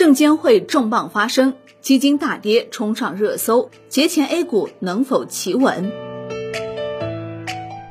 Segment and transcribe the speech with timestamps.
[0.00, 1.52] 证监会重磅发声，
[1.82, 5.92] 基金大跌冲上热搜，节前 A 股能否企稳？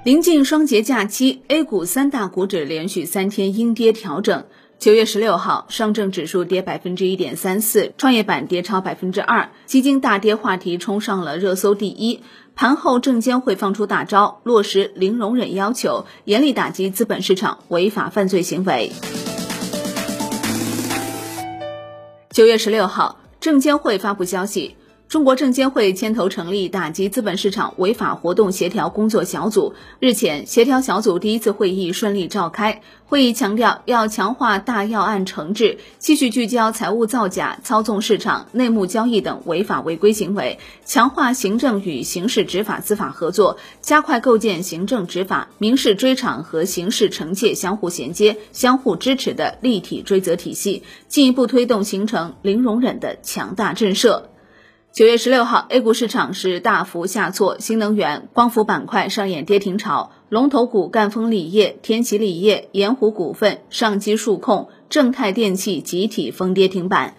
[0.03, 4.43] 临近双节假期，A 股三大股指连续三天阴跌调整。
[4.79, 12.21] 九月十六号，上证指数跌百分之一点三四，创业板跌超百分之二，基金大跌话题冲上了热搜第一。
[12.55, 18.91] 盘后，证监会放出大招，落实零容忍要求，严厉打击资本市场违法犯罪行为。
[22.31, 24.75] 九月十六号，证监会发布消息。
[25.09, 29.73] 中国证监会牵头成立打击资本市场违法活动协调工作小组。
[29.99, 32.83] 日前，协调小组第一次会议顺利召开。
[33.07, 54.21] 会议强调，要强化大要案惩治，继续聚焦财务造假、操纵市场、内幕交易等违法违规行为，强化行政与刑事执法司法合作，加快构建行政执法、民事追偿和刑事惩戒相互衔接、相互支持的立体追责体系，进一步推动形成零容忍的强大震慑。
[54.91, 67.13] 九月十六号，A 股市场是大幅下挫，新能源、光伏板块上演跌停潮，龙头股赣锋锂业、天齐锂业、盐湖股份、上机数控、正泰电器集体封跌停板。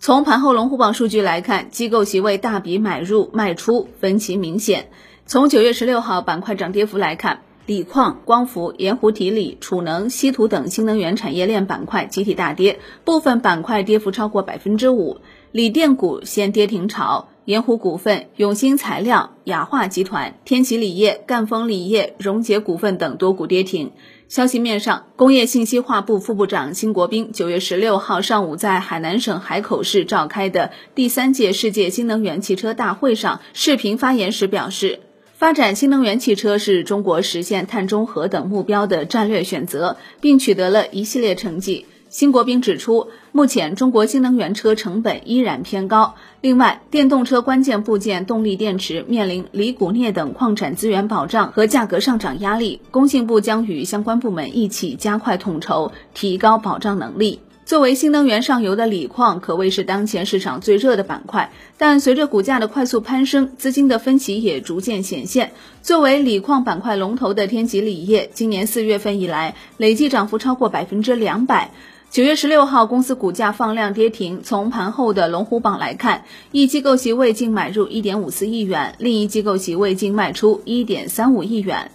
[0.00, 4.88] 从盘后龙虎榜数据来看，机构席位大笔买入卖出分歧明显。
[5.24, 15.18] 从九月十六号板块涨跌幅来看，锂矿、光伏、盐湖提锂、储能、稀土等新能源产业链板块集体大跌，部分板块跌幅超过百分之五。
[15.52, 23.92] 锂电股先跌停潮，盐湖股份、永兴材料、雅化集团、天齐锂业、赣锋锂业、荣捷股份等多股跌停。
[24.28, 35.00] 消息面上，工业信息化部副部长辛国斌九月十六号上午在海南省海口市召开的第三届世界新能源汽车大会上视频发言时表示，
[35.42, 41.84] 发展新能源汽车是中国实现碳中和等目标的战略选择，并取得了一系列成绩。
[42.10, 46.14] 辛国斌指出，目前中国新能源车成本依然偏高。
[46.42, 52.80] 另外，电动车关键部件动力电池面临锂、钴、镍等矿产资源保障和价格上涨压力。
[52.92, 57.40] 工信部将与相关部门一起加快统筹，提高保障能力。
[57.72, 61.50] 作为新能源上游的锂矿，可谓是当前市场最热的板块。
[61.78, 65.52] 但随着股价的快速攀升，资金的分歧也逐渐显现。
[65.80, 71.70] 作为锂矿板块龙头的天齐锂业，今年四月份以来累计涨幅超过百分之两百。
[72.10, 74.42] 九月十六号，公司股价放量跌停。
[74.44, 81.90] 从盘后的龙虎榜来看，一机构席位净买入一点五四亿元，另一机构席位净卖出一点三五亿元。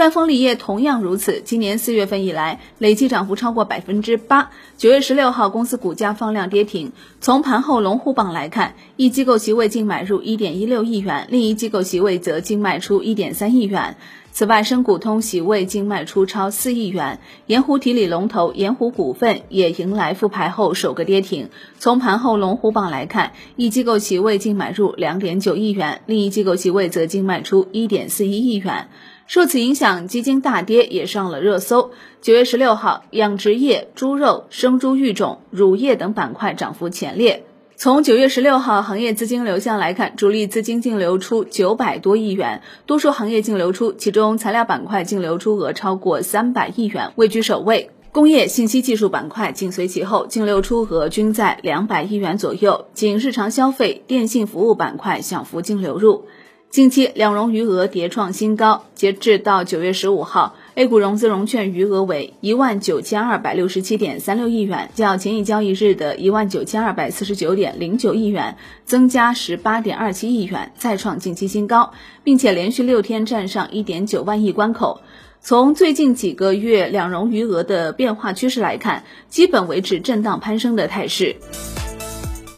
[0.00, 4.50] 赣锋锂业同样如此，今年四月份以来累计涨幅超过百分之八。
[4.78, 6.92] 九月十六号，公司股价放量跌停。
[7.20, 13.98] 从盘后龙虎榜来看，一机构席位净买入一点一六亿元，另一机构席位则净卖出一点三亿元。
[14.32, 21.50] 此外，深股通席位净卖出超四亿元，盐湖提锂龙头盐湖股份也迎来复牌后首个跌停。
[21.78, 28.88] 从盘后龙虎榜来看，一机构席位净买入两点九亿元，另一机构席位则净卖出一点四一亿元。
[29.30, 31.92] 受此影响，基金大跌也上了热搜。
[32.20, 37.44] 九月十六号，养殖业、猪肉、生猪育种、乳业等板块涨幅前列。
[37.76, 47.92] 从九月十六号行业资金流向来看，主力资金净流出九百多亿元，多数行业净流出，其中材料板块净流出额超过三百亿元，位居首位。
[48.10, 52.86] 工业信息技术板块紧随其后，净流出额均在两百亿元左右。
[52.94, 56.24] 仅日常消费、电信服务板块小幅净流入。
[56.70, 71.92] 近期两融余额跌创新高，截至到九月十五号，A 股融资融券余额为一万九千二百六十七点三六亿元，较前一交易日的一万九千二百四十九点零九亿元增加十八点二七亿元，再创近期新高，
[72.22, 75.00] 并且连续六天站上一点九万亿关口。
[75.40, 81.34] 从最近几个月两融余额的变化趋势来看，基本维持震荡攀升的态势。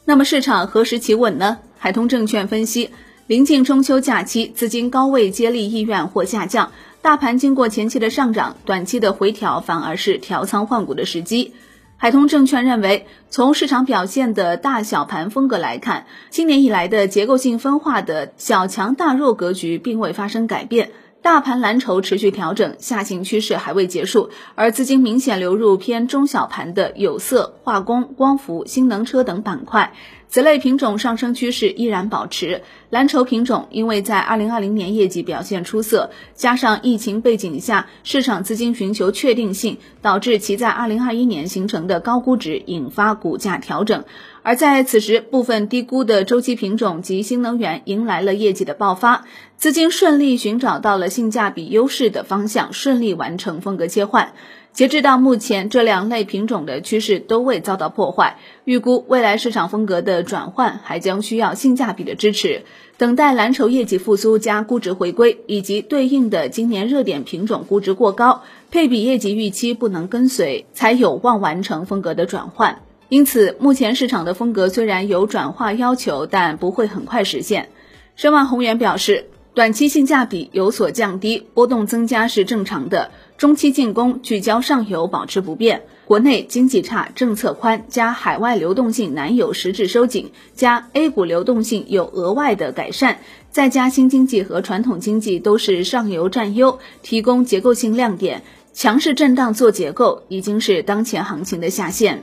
[0.05, 1.57] 那么市场何时企稳呢？
[1.79, 2.91] 海通证券分析。
[3.29, 6.73] 临近中秋假期，资金高位接力意愿或下降，
[7.03, 11.55] 大盘经过前期的上涨，短期的回调反而是调仓换股的时机。
[11.97, 20.91] 海通证券认为，从市场表现的大小盘风格来看，今年以来的结构性分化的小强大弱格局并未发生改变，
[21.23, 29.93] 大盘蓝筹持续调整，下行趋势还未结束，而资金明显流入偏中小盘的有色、化工、光伏、新能车等板块。
[30.33, 44.05] 此类品种上升趋势依然保持，蓝筹品种因为在二零二零年业绩表现出色，加上疫情背景下市场资金寻求确定性，导致其在二零二一年形成的高估值引发股价调整。
[44.43, 49.27] 而在此时，部分低估的周期品种及新能源迎来了业绩的爆发，
[49.59, 54.33] 资金顺利寻找到了性价比优势的方向，顺利完成风格切换。
[54.73, 58.39] 截至到目前，这两类品种的趋势都未遭到破坏。
[58.65, 62.63] 预估未来市场风格的转换还将需要性价比的支持，
[62.97, 72.81] 等待蓝筹业绩复苏加估值回归，以及对应的今年热点品种估值过高，配比业绩预期不能跟随，才有望完成风格的转换。
[73.11, 77.69] 因此，目前市场的风格虽然有转化要求，但不会很快实现。
[78.17, 79.27] 申万宏源表示。
[79.55, 83.11] 短期性价比有所降低，波动增加是正常的。
[83.43, 93.19] 中期进攻聚焦上游保持不变，国内经济差、政策宽，加海外流动性难有实质收紧，加 A 股流动性有额外的改善，
[93.51, 102.23] 再加新经济和传统经济都是上游占优，提供结构性亮点，强势震荡做结构，已经是当前行情的下限。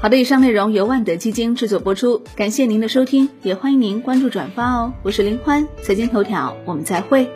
[0.00, 4.92] 好的，以上内容由万德基金制作播出，感谢您的收听，也欢迎您关注转发哦。
[5.02, 7.28] 我是林欢，财经头条，我们再会。